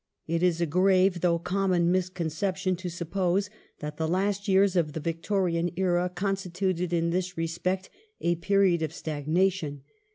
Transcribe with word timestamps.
It 0.25 0.41
is 0.41 0.59
a 0.59 0.65
grave, 0.65 1.21
though 1.21 1.37
common, 1.37 1.91
misconception 1.91 2.75
to 2.77 2.89
suppose 2.89 3.51
that 3.81 3.97
the 3.97 4.07
last 4.07 4.47
years 4.47 4.75
of 4.75 4.93
the 4.93 4.99
Victorian 4.99 5.69
era 5.75 6.09
constituted 6.09 6.91
in 6.91 7.11
this 7.11 7.37
respect 7.37 7.91
a 8.19 8.33
period 8.37 8.81
of 8.81 8.95
stagnation. 8.95 9.83